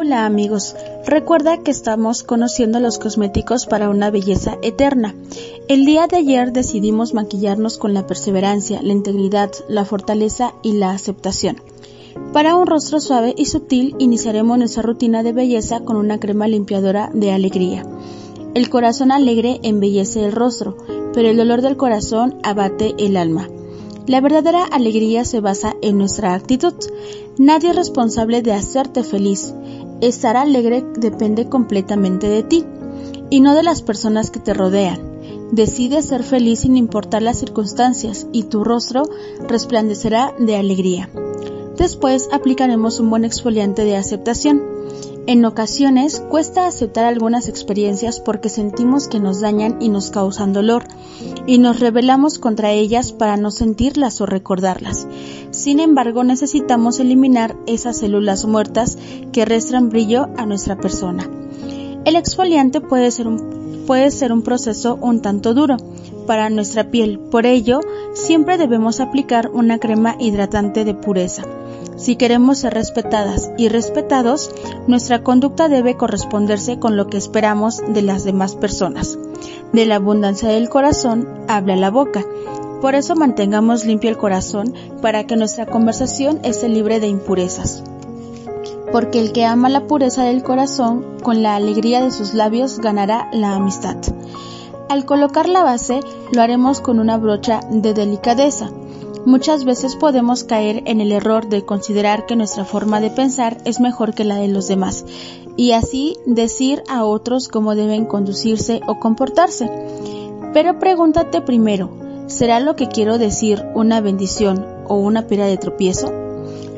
[0.00, 5.16] Hola amigos, recuerda que estamos conociendo los cosméticos para una belleza eterna.
[5.66, 10.92] El día de ayer decidimos maquillarnos con la perseverancia, la integridad, la fortaleza y la
[10.92, 11.60] aceptación.
[12.32, 17.10] Para un rostro suave y sutil iniciaremos nuestra rutina de belleza con una crema limpiadora
[17.12, 17.84] de alegría.
[18.54, 20.76] El corazón alegre embellece el rostro,
[21.12, 23.48] pero el dolor del corazón abate el alma.
[24.08, 26.72] La verdadera alegría se basa en nuestra actitud.
[27.36, 29.52] Nadie es responsable de hacerte feliz.
[30.00, 32.64] Estar alegre depende completamente de ti
[33.30, 35.00] y no de las personas que te rodean.
[35.50, 39.02] Decide ser feliz sin importar las circunstancias y tu rostro
[39.48, 41.10] resplandecerá de alegría.
[41.76, 44.77] Después aplicaremos un buen exfoliante de aceptación.
[45.28, 50.84] En ocasiones cuesta aceptar algunas experiencias porque sentimos que nos dañan y nos causan dolor,
[51.46, 55.06] y nos rebelamos contra ellas para no sentirlas o recordarlas.
[55.50, 58.96] Sin embargo, necesitamos eliminar esas células muertas
[59.30, 61.28] que restan brillo a nuestra persona.
[62.06, 65.76] El exfoliante puede ser un, puede ser un proceso un tanto duro
[66.26, 67.80] para nuestra piel, por ello
[68.14, 71.42] siempre debemos aplicar una crema hidratante de pureza.
[71.98, 74.52] Si queremos ser respetadas y respetados,
[74.86, 79.18] nuestra conducta debe corresponderse con lo que esperamos de las demás personas.
[79.72, 82.24] De la abundancia del corazón habla la boca.
[82.80, 87.82] Por eso mantengamos limpio el corazón para que nuestra conversación esté libre de impurezas.
[88.92, 93.28] Porque el que ama la pureza del corazón, con la alegría de sus labios ganará
[93.32, 93.96] la amistad.
[94.88, 95.98] Al colocar la base,
[96.32, 98.70] lo haremos con una brocha de delicadeza
[99.26, 103.80] Muchas veces podemos caer en el error de considerar que nuestra forma de pensar es
[103.80, 105.04] mejor que la de los demás
[105.56, 109.68] y así decir a otros cómo deben conducirse o comportarse.
[110.54, 111.90] Pero pregúntate primero,
[112.26, 116.12] ¿será lo que quiero decir una bendición o una pera de tropiezo?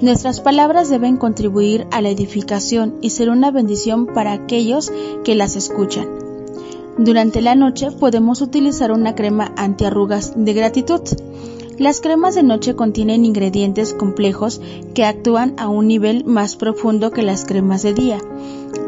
[0.00, 4.92] Nuestras palabras deben contribuir a la edificación y ser una bendición para aquellos
[5.24, 6.06] que las escuchan.
[6.98, 11.00] Durante la noche podemos utilizar una crema antiarrugas de gratitud.
[11.78, 14.60] Las cremas de noche contienen ingredientes complejos
[14.94, 18.18] que actúan a un nivel más profundo que las cremas de día.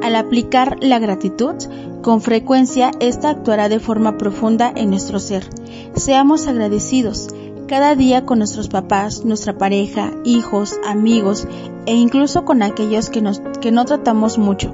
[0.02, 1.54] Al aplicar la gratitud,
[2.02, 5.48] con frecuencia esta actuará de forma profunda en nuestro ser.
[5.94, 7.28] Seamos agradecidos
[7.68, 11.46] cada día con nuestros papás, nuestra pareja, hijos, amigos
[11.86, 13.22] e incluso con aquellos que,
[13.60, 14.72] que no tratamos mucho.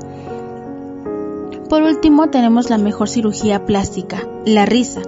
[1.68, 5.02] Por último tenemos la mejor cirugía plástica, la risa.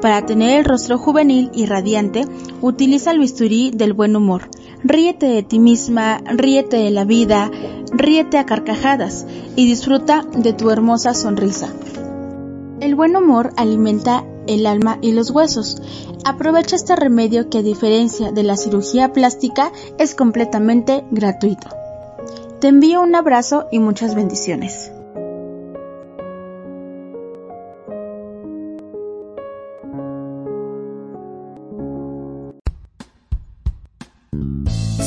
[0.00, 2.24] Para tener el rostro juvenil y radiante,
[2.62, 4.48] utiliza el bisturí del buen humor.
[4.82, 7.50] Ríete de ti misma, ríete de la vida,
[7.92, 11.68] ríete a carcajadas y disfruta de tu hermosa sonrisa.
[12.80, 15.82] El buen humor alimenta el alma y los huesos.
[16.24, 21.68] Aprovecha este remedio que a diferencia de la cirugía plástica es completamente gratuito.
[22.58, 24.92] Te envío un abrazo y muchas bendiciones.